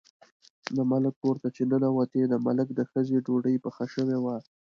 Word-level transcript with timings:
د 0.75 0.77
ملک 0.91 1.13
کور 1.21 1.35
ته 1.43 1.49
چې 1.55 1.61
ننوتې، 1.71 2.21
د 2.27 2.33
ملک 2.45 2.67
د 2.73 2.79
ښځې 2.91 3.17
ډوډۍ 3.25 3.55
پخه 3.65 3.85
شوې 3.93 4.17
وه. 4.23 4.35